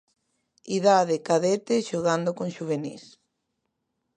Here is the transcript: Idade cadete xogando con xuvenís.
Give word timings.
Idade 0.77 1.15
cadete 1.27 1.75
xogando 1.89 2.29
con 2.37 2.47
xuvenís. 2.57 3.03